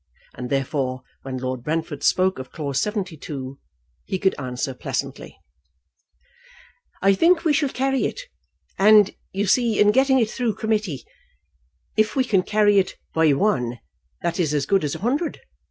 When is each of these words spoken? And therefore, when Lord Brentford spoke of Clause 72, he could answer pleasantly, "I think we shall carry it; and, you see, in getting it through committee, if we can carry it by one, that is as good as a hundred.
And 0.33 0.49
therefore, 0.49 1.03
when 1.21 1.37
Lord 1.37 1.61
Brentford 1.61 2.01
spoke 2.01 2.39
of 2.39 2.51
Clause 2.51 2.81
72, 2.81 3.59
he 4.05 4.17
could 4.17 4.33
answer 4.39 4.73
pleasantly, 4.73 5.37
"I 7.03 7.13
think 7.13 7.45
we 7.45 7.53
shall 7.53 7.69
carry 7.69 8.05
it; 8.05 8.21
and, 8.79 9.15
you 9.31 9.45
see, 9.45 9.79
in 9.79 9.91
getting 9.91 10.17
it 10.17 10.31
through 10.31 10.55
committee, 10.55 11.03
if 11.97 12.15
we 12.15 12.23
can 12.23 12.41
carry 12.41 12.79
it 12.79 12.97
by 13.13 13.31
one, 13.33 13.77
that 14.23 14.39
is 14.39 14.55
as 14.55 14.65
good 14.65 14.83
as 14.83 14.95
a 14.95 14.99
hundred. 15.05 15.39